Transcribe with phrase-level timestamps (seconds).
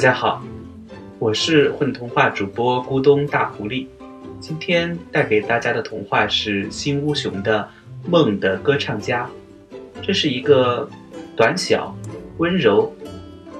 [0.00, 0.42] 大家好，
[1.18, 3.86] 我是混童话主播咕咚大狐狸。
[4.40, 7.68] 今天带给大家的童话是新乌熊的
[8.08, 9.28] 《梦的歌唱家》。
[10.00, 10.88] 这是一个
[11.36, 11.94] 短小、
[12.38, 12.90] 温柔，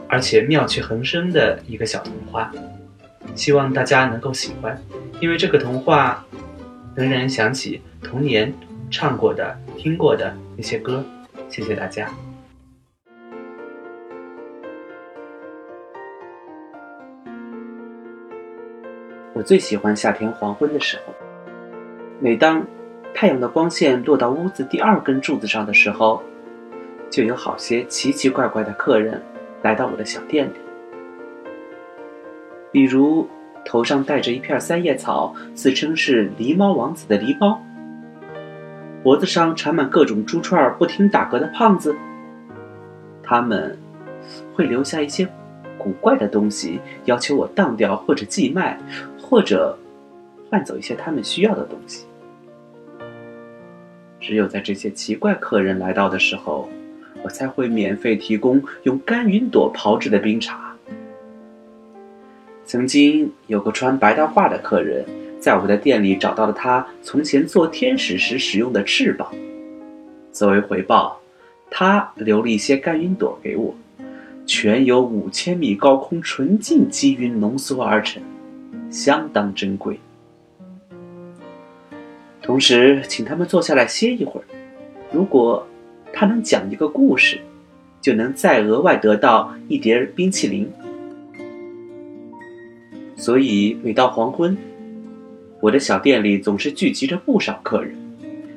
[0.09, 2.51] 而且妙趣横生的一个小童话，
[3.35, 4.83] 希望大家能够喜欢，
[5.21, 6.25] 因为这个童话
[6.97, 8.51] 能让人想起童年
[8.91, 11.05] 唱过的、听过的那些歌。
[11.51, 12.11] 谢谢大家。
[19.41, 21.15] 我最喜欢夏天黄昏的时候。
[22.21, 22.63] 每当
[23.15, 26.23] 太阳的光线落到屋子第二根柱子上的时候，
[27.09, 29.23] 就有好些奇奇怪怪的客人
[29.63, 30.53] 来到我的小店里。
[32.71, 33.27] 比如
[33.65, 37.63] 头上戴着一片三叶草，自称是狸猫王子的狸猫；
[39.03, 41.97] 脖子上缠满各种珠串不停打嗝的胖子。
[43.23, 43.79] 他们
[44.55, 45.27] 会留下一些
[45.79, 48.79] 古怪的东西，要求我当掉或者寄卖。
[49.31, 49.79] 或者
[50.51, 52.05] 换走一些他们需要的东西。
[54.19, 56.69] 只有在这些奇怪客人来到的时候，
[57.23, 60.75] 我才会免费提供用干云朵炮制的冰茶。
[62.65, 65.05] 曾经有个穿白大褂的客人，
[65.39, 69.33] 在我的店里找到了他从前做天使时使用的翅膀，
[70.33, 71.21] 作为回报，
[71.71, 73.75] 他留了一些干云朵给我，
[74.45, 78.21] 全由五千米高空纯净积云浓缩而成。
[78.91, 79.99] 相当珍贵。
[82.43, 84.45] 同时，请他们坐下来歇一会儿。
[85.13, 85.67] 如果
[86.13, 87.39] 他能讲一个故事，
[88.01, 90.69] 就能再额外得到一碟冰淇淋。
[93.17, 94.57] 所以，每到黄昏，
[95.61, 97.95] 我的小店里总是聚集着不少客人，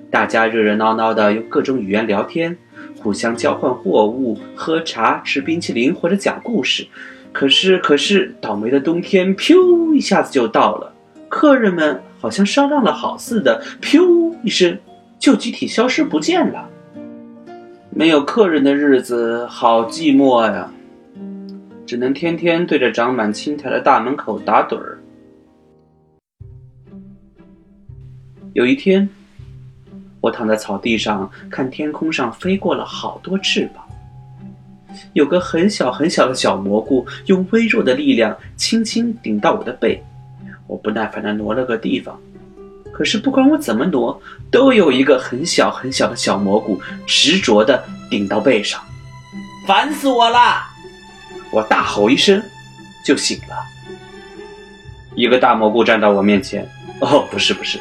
[0.10, 2.58] 大家热热闹闹的用各种语言聊天，
[3.02, 6.88] 互相交换货物、喝茶、吃冰淇淋或者讲故事。
[7.34, 10.94] 可是，可是，倒霉的冬天，噗一下子就到了。
[11.28, 14.78] 客人们好像商量了好似的，噗一声
[15.18, 16.70] 就集体消失不见了。
[17.90, 20.72] 没有客人的日子好寂寞呀，
[21.88, 25.00] 只能天天对着长满青苔的大门口打盹儿。
[28.54, 29.10] 有一天，
[30.22, 33.83] 我躺在草地上，看天空上飞过了好多翅膀。
[35.14, 40.04] 有个很小很小的小蘑菇，用微弱的力量轻轻顶到我的背，
[40.68, 42.20] 我不耐烦地挪了个地方。
[42.92, 44.22] 可是不管我怎么挪，
[44.52, 48.80] 都有一个很小很小的小蘑菇执着地顶到背上，
[49.68, 50.62] 烦死我了！
[51.52, 52.42] 我大吼一声，
[53.06, 53.56] 就醒了。
[55.16, 56.68] 一个大蘑菇站到我面前，
[57.00, 57.80] 哦，不是不是，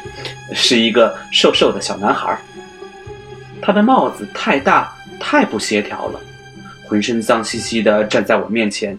[0.53, 2.39] 是一个瘦瘦的小男孩。
[3.61, 6.19] 他的帽子太大，太不协调了。
[6.87, 8.97] 浑身脏兮兮的站在我面前，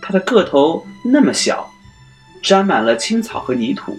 [0.00, 1.70] 他的个头那么小，
[2.42, 3.98] 沾满了青草和泥土，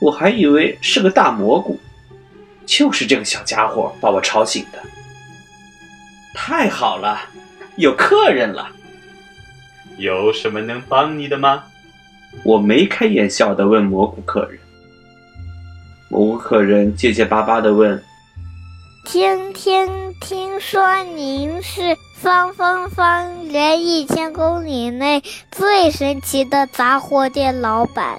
[0.00, 1.78] 我还以为是个大蘑菇。
[2.66, 4.78] 就是这个小家伙把我吵醒的。
[6.34, 7.20] 太好了，
[7.76, 8.68] 有客人了。
[9.98, 11.64] 有什么能帮你的吗？
[12.42, 14.58] 我眉开眼笑的问蘑菇客人。
[16.08, 18.02] 蘑菇客人结结巴巴的问
[19.04, 28.18] ：“听听听说您是……”方方方圆一千公里内最神奇的杂货店老板，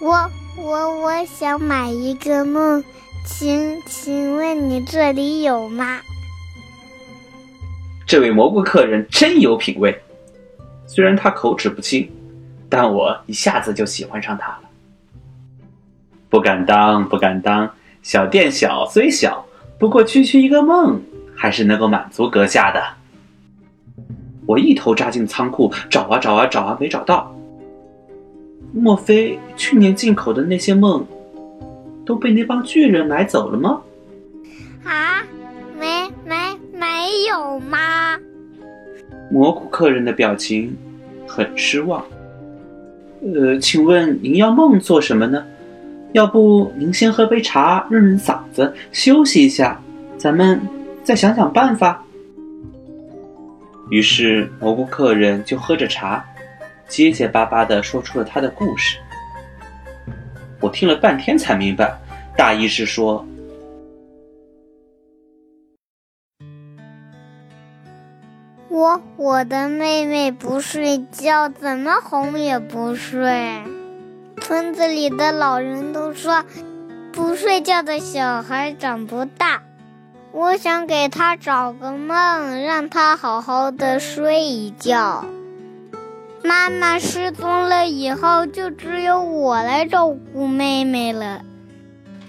[0.00, 2.82] 我我我想买一个梦，
[3.24, 6.00] 请请问你这里有吗？
[8.04, 9.96] 这位蘑菇客人真有品味，
[10.88, 12.10] 虽然他口齿不清，
[12.68, 14.62] 但我一下子就喜欢上他了。
[16.28, 17.70] 不敢当，不敢当，
[18.02, 19.45] 小店小虽小，
[19.78, 21.00] 不过区区一个梦，
[21.34, 22.82] 还是能够满足阁下的。
[24.46, 27.34] 我一头扎进仓库，找啊找啊找啊，没找到。
[28.72, 31.06] 莫非去年进口的那些梦
[32.04, 33.80] 都被那帮巨人买走了吗？
[34.84, 35.22] 啊，
[35.78, 36.36] 没没
[36.72, 38.16] 没有吗？
[39.30, 40.76] 蘑菇客人的表情
[41.26, 42.04] 很失望。
[43.34, 45.44] 呃，请问您要梦做什么呢？
[46.12, 49.80] 要不您先喝杯茶润润嗓子，休息一下，
[50.16, 50.60] 咱们
[51.02, 52.02] 再想想办法。
[53.90, 56.24] 于是，蘑菇客人就喝着茶，
[56.88, 58.98] 结结巴巴地说出了他的故事。
[60.60, 61.96] 我听了半天才明白，
[62.36, 63.24] 大意是说：
[68.68, 73.62] 我我的妹妹不睡觉，怎么哄也不睡。
[74.46, 76.44] 村子里的老人都说，
[77.12, 79.64] 不睡觉的小孩长不大。
[80.30, 85.24] 我想给他找个梦，让他好好的睡一觉。
[86.44, 91.40] 妈妈失踪了以后，就只有我来照顾妹妹了。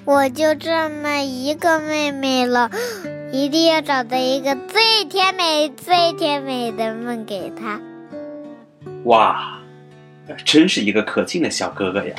[0.03, 2.71] 我就这么一个妹妹了，
[3.31, 7.79] 一定要找到一个最甜美、最甜美的梦给她。
[9.03, 9.59] 哇，
[10.43, 12.15] 真是一个可敬的小哥哥呀！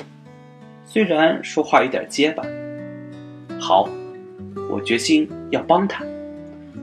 [0.85, 2.43] 虽然说话有点结巴。
[3.61, 3.89] 好，
[4.71, 6.05] 我决心要帮他，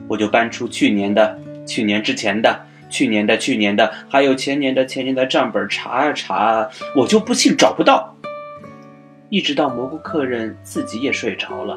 [0.08, 8.16] 我就搬出去年的、去年之前的、去年的、去年的，还有前年的、前年的账本查啊查啊，我就不信找不到。
[9.28, 11.76] 一直到蘑菇客人自己也睡着了，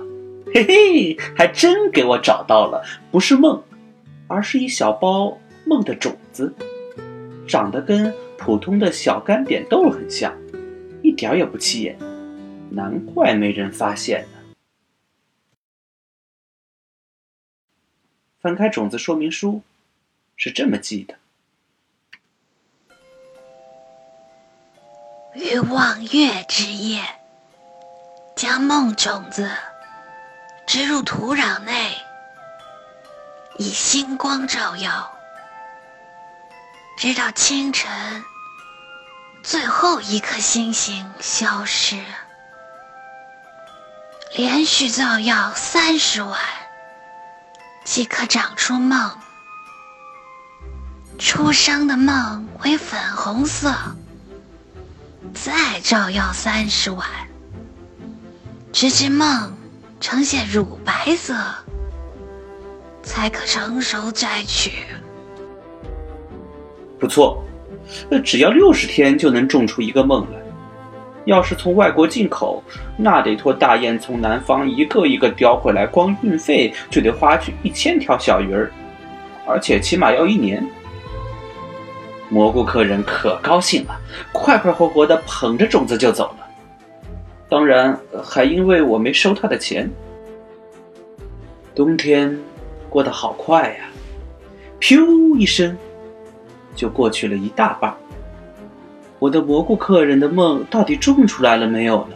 [0.53, 3.63] 嘿嘿，还真给我找到了，不是梦，
[4.27, 5.35] 而是一小包
[5.65, 6.53] 梦的种子，
[7.47, 10.35] 长得跟普通的小干扁豆很像，
[11.03, 11.99] 一点也不起眼，
[12.71, 14.39] 难怪没人发现呢。
[18.39, 19.61] 翻开种子说明书，
[20.37, 21.15] 是这么记的：
[25.35, 27.03] 于望月之夜，
[28.35, 29.51] 将梦种子
[30.65, 31.91] 植入土壤内，
[33.57, 35.18] 以星光照耀，
[36.99, 38.25] 直到清晨
[39.41, 42.03] 最后一颗星星消失，
[44.35, 46.37] 连续照耀三十晚。
[47.85, 49.17] 即可长出梦，
[51.17, 53.73] 出生的梦为粉红色，
[55.33, 57.07] 再照耀三十晚，
[58.73, 59.57] 直至梦
[60.01, 61.33] 呈现乳白色，
[63.03, 64.85] 才可成熟摘取。
[66.99, 67.41] 不错，
[68.09, 70.39] 那只要六十天就能种出一个梦来。
[71.25, 72.63] 要是从外国进口，
[72.97, 78.71] 那得托大雁从南方一个一个叼回来，光运费就得花去一千条小鱼儿，
[79.45, 80.65] 而且起码要一年。
[82.29, 83.99] 蘑菇客人可高兴了，
[84.31, 86.47] 快快活活的捧着种子就走了，
[87.49, 89.89] 当然还因为我没收他的钱。
[91.75, 92.37] 冬天
[92.89, 93.85] 过得好快呀，
[94.79, 95.77] 噗一声，
[96.79, 97.93] 就过去了一大半。
[99.19, 102.15] 我的蘑菇客人的梦到底种出来了没有呢？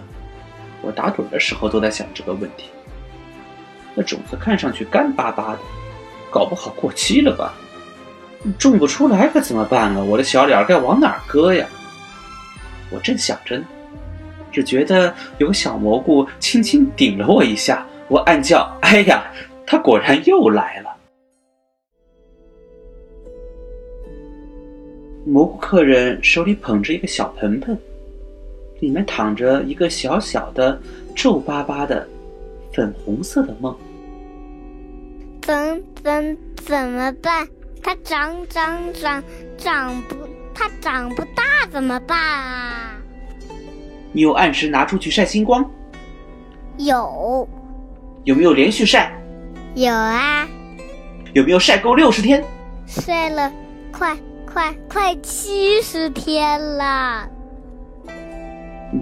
[0.81, 2.69] 我打盹的时候都在想这个问题。
[3.93, 5.59] 那种子看上去干巴巴的，
[6.31, 7.53] 搞不好过期了吧？
[8.57, 10.01] 种不出来可怎么办啊？
[10.01, 11.67] 我的小脸该往哪儿搁呀？
[12.89, 13.65] 我正想着呢，
[14.49, 19.25] 只觉得有个小蘑菇轻轻顶了我一下，我暗叫：“哎呀，
[19.65, 20.89] 它果然又来了。”
[25.25, 27.77] 蘑菇客人手里捧着一个小盆盆，
[28.81, 30.77] 里面躺着一个小小的、
[31.15, 32.05] 皱巴巴的、
[32.73, 33.75] 粉红色的梦。
[35.41, 37.47] 怎怎怎么办？
[37.81, 39.23] 它长长长
[39.57, 40.15] 长不，
[40.53, 42.91] 它长不大怎么办啊？
[44.11, 45.69] 你有按时拿出去晒星光？
[46.77, 47.47] 有。
[48.25, 49.13] 有没有连续晒？
[49.75, 50.47] 有啊。
[51.33, 52.43] 有没有晒够六十天？
[52.85, 53.51] 晒了，
[53.91, 54.17] 快。
[54.53, 57.27] 快快七十天了！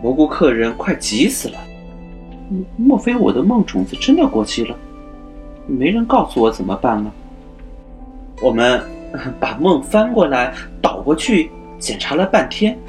[0.02, 1.60] 蘑菇客人快急死了。
[2.78, 4.74] 莫非我的梦种子真的过期了？
[5.68, 7.12] 没人告诉我怎么办呢？
[8.42, 8.82] 我们
[9.42, 12.80] 把梦翻过来倒过去检查了半天，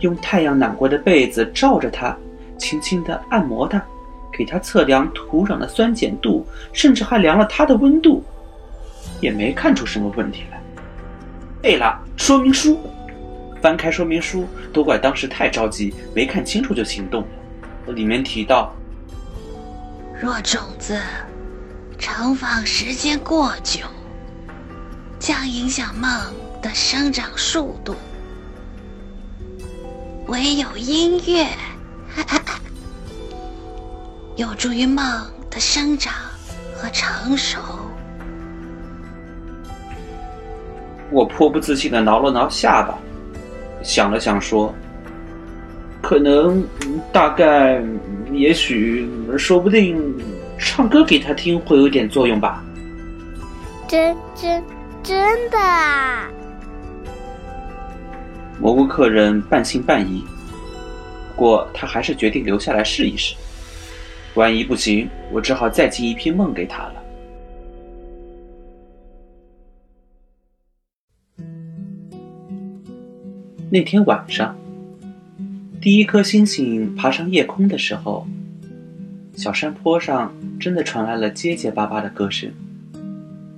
[0.00, 2.16] 用太阳暖过的被子罩着它，
[2.58, 3.80] 轻轻的按摩它，
[4.32, 8.24] 给它测量土壤的酸碱度，甚至还量了它的温度，
[9.20, 10.60] 也没看出什么问题来。
[11.62, 12.80] 对了，说明书，
[13.62, 17.94] 翻开说明书，都怪当时太着急，没看清楚就行动了。
[17.94, 18.74] 里面提到，
[20.20, 20.98] 若种子
[21.98, 23.82] 盛放时间过久，
[25.20, 26.10] 将影响梦
[26.60, 27.94] 的生长速度。
[30.26, 31.46] 唯有音乐，
[34.34, 36.12] 有助于梦的生长
[36.74, 37.60] 和成熟。
[41.12, 42.98] 我颇不自信的挠了挠下巴，
[43.82, 44.74] 想了想说
[46.00, 46.64] ：“可能，
[47.12, 47.82] 大概，
[48.32, 50.02] 也许，说不定，
[50.58, 52.64] 唱歌给他听会有点作用吧。”
[53.86, 54.64] 真真
[55.02, 56.30] 真的啊！
[58.58, 60.24] 蘑菇客人半信半疑，
[61.28, 63.34] 不过他还是决定留下来试一试。
[64.34, 67.01] 万一不行，我只好再寄一批梦给他了。
[73.74, 74.54] 那天晚上，
[75.80, 78.28] 第一颗星星爬上夜空的时候，
[79.34, 82.50] 小山坡上真的传来了结结巴巴的歌声。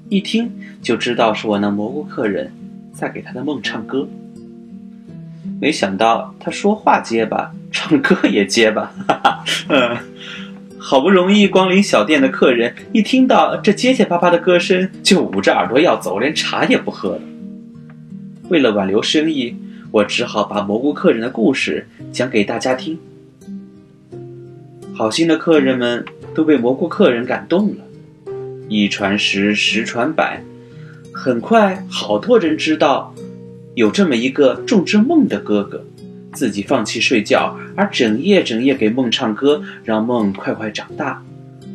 [0.08, 0.48] 一听
[0.80, 2.52] 就知道是我那蘑菇客人
[2.92, 4.06] 在给他的梦唱歌。
[5.60, 9.96] 没想到他说话结巴，唱歌也结巴，哈哈，嗯，
[10.78, 17.22] 好不容易光临小店的客人，一听到这结结巴巴的歌声，就捂着耳朵要走，连茶也不喝了。
[18.48, 19.56] 为了挽留生意，
[19.94, 22.98] 我只好把蘑菇客人的故事讲给大家听。
[24.92, 27.84] 好心的客人们都被蘑菇客人感动了，
[28.68, 30.42] 一传十，十传百，
[31.12, 33.14] 很快好多人知道。
[33.76, 35.84] 有这么一个种植梦的哥哥，
[36.32, 41.22] 自己放弃睡觉，而整夜整夜给梦唱歌，让梦快快长大，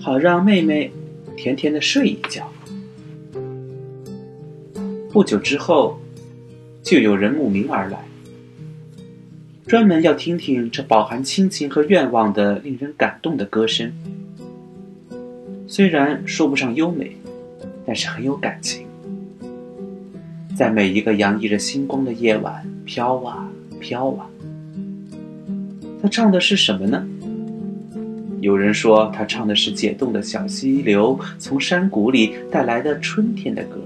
[0.01, 0.91] 好让妹妹
[1.37, 2.51] 甜甜的睡一觉。
[5.09, 5.97] 不久之后，
[6.83, 7.97] 就有人慕名而来，
[9.69, 13.93] 专门要听听这饱含亲情和愿望的令人感动的歌声。
[15.67, 17.11] 虽然说不上优美，
[17.85, 18.87] 但是很有感情。
[20.57, 23.47] 在每一个洋溢着星光的夜晚，飘啊
[23.79, 24.25] 飘啊。
[26.01, 27.07] 他唱的是什么呢？
[28.41, 33.77] 有人说他唱的是解冻的小溪流从山谷里带来的春天的歌。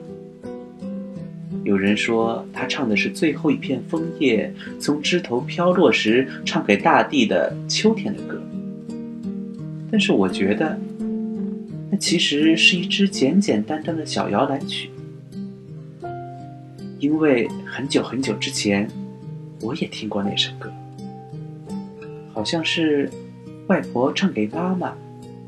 [1.64, 8.42] 有人说他唱的是最后一片枫叶从枝头飘落时唱给大地的秋天的歌。
[9.90, 10.78] 但是我觉得，
[11.90, 14.90] 那其实是一支简简单单的小摇篮曲。
[17.00, 18.88] 因为很久很久之前，
[19.62, 20.72] 我也听过那首歌，
[22.34, 23.10] 好像是
[23.68, 24.94] 外婆唱给妈妈，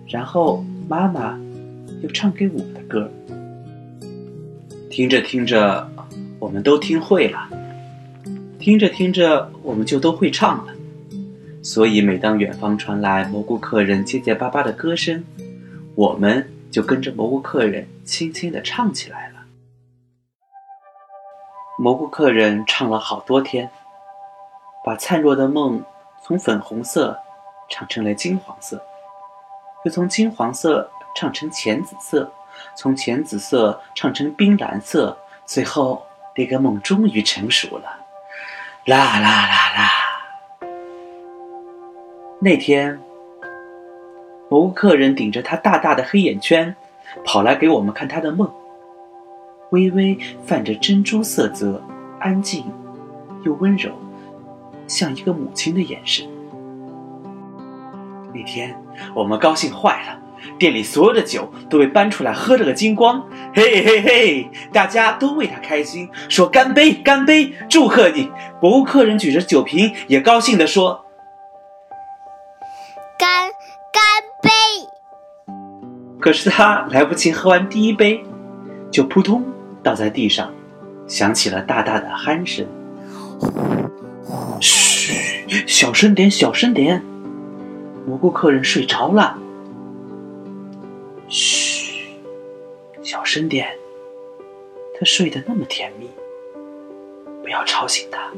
[0.08, 1.40] 然后妈妈
[2.02, 3.10] 又唱给我的歌。
[4.90, 5.90] 听着听着，
[6.46, 7.50] 我们都听会了；
[8.60, 10.72] 听着听着，我们就都会唱了。
[11.64, 15.26] 所以，每当远方传来蘑菇客人结结巴巴的歌声，
[15.96, 19.38] 我们就跟着蘑菇客人轻轻地唱起来了。
[21.80, 23.72] 蘑菇客人唱了好多天，
[24.86, 25.84] 把灿若的梦
[26.22, 27.18] 从粉红色
[27.72, 28.80] 唱成了金黄色，
[29.84, 32.32] 又从金黄色唱成浅紫色，
[32.78, 38.02] 从浅紫色唱成冰蓝色，最后那个梦终于成熟了。
[38.86, 39.90] 啦啦啦啦！
[42.40, 43.00] 那天，
[44.50, 46.76] 蘑菇客人顶着他大大的黑眼圈，
[47.24, 48.52] 跑来给我们看他的梦。
[49.72, 50.16] 微微
[50.46, 51.82] 泛着珍珠色泽，
[52.20, 52.72] 安静
[53.44, 53.92] 又温柔，
[54.88, 56.28] 像一个母亲的眼神。
[58.32, 58.80] 那天
[59.16, 60.20] 我们高兴坏了，
[60.58, 63.24] 店里所有的酒都被搬出来喝了个精光。
[63.54, 68.32] 嘿嘿嘿，大家都为他开心，说干杯干杯，祝贺你！
[68.60, 71.06] 博物客人举着酒瓶，也高兴地说：
[73.18, 73.50] 干
[73.92, 74.04] 干
[74.42, 74.50] 杯。
[76.20, 78.24] 可是他来不及喝完第一杯，
[78.92, 79.44] 就扑通。
[79.84, 80.52] 倒在地上，
[81.06, 82.66] 响起了大大的鼾声。
[84.60, 85.14] 嘘，
[85.68, 87.04] 小声点，小声点。
[88.08, 89.38] 蘑菇客人睡着了。
[91.28, 92.20] 嘘，
[93.02, 93.68] 小声点。
[94.98, 96.10] 他睡得那么甜蜜，
[97.42, 98.32] 不要吵醒他。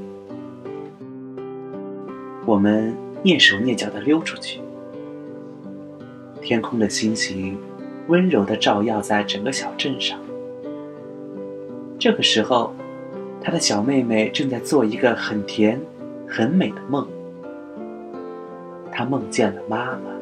[2.46, 4.60] 我们蹑手蹑脚地溜出去。
[6.42, 7.60] 天空的星星
[8.08, 10.20] 温柔地照耀在整个小镇上。
[12.00, 12.74] 这个时候，
[13.42, 15.80] 他的小妹妹正在做一个很甜、
[16.28, 17.08] 很美的梦。
[18.92, 20.17] 她梦见了妈妈。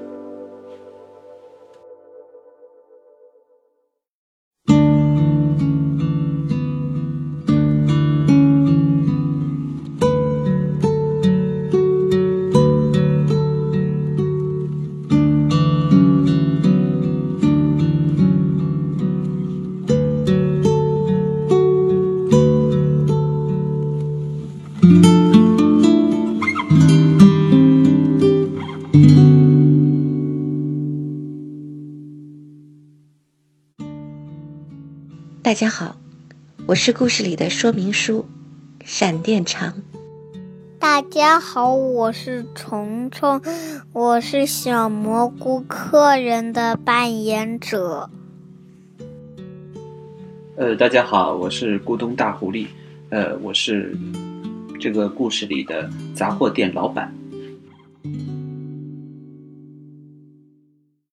[35.46, 35.96] 大家好，
[36.66, 38.25] 我是故事里的说明书，
[38.84, 39.75] 闪电长。
[40.80, 43.40] 大家好，我是虫虫，
[43.94, 48.10] 我是小蘑菇客人的扮演者。
[50.58, 52.66] 呃，大家好，我是咕咚大狐狸，
[53.10, 53.96] 呃，我是
[54.80, 57.16] 这个故事里的杂货店老板。